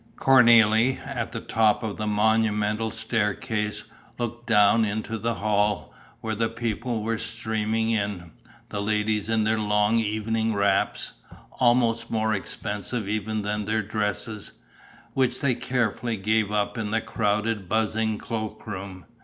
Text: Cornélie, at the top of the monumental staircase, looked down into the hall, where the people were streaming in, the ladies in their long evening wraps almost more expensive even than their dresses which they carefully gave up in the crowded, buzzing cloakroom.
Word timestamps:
Cornélie, 0.15 0.97
at 1.05 1.31
the 1.31 1.41
top 1.41 1.83
of 1.83 1.95
the 1.97 2.07
monumental 2.07 2.89
staircase, 2.89 3.83
looked 4.17 4.47
down 4.47 4.83
into 4.83 5.15
the 5.19 5.35
hall, 5.35 5.93
where 6.21 6.33
the 6.33 6.49
people 6.49 7.03
were 7.03 7.19
streaming 7.19 7.91
in, 7.91 8.31
the 8.69 8.81
ladies 8.81 9.29
in 9.29 9.43
their 9.43 9.59
long 9.59 9.99
evening 9.99 10.55
wraps 10.55 11.13
almost 11.51 12.09
more 12.09 12.33
expensive 12.33 13.07
even 13.07 13.43
than 13.43 13.65
their 13.65 13.83
dresses 13.83 14.53
which 15.13 15.39
they 15.39 15.53
carefully 15.53 16.17
gave 16.17 16.51
up 16.51 16.79
in 16.79 16.89
the 16.89 16.99
crowded, 16.99 17.69
buzzing 17.69 18.17
cloakroom. 18.17 19.05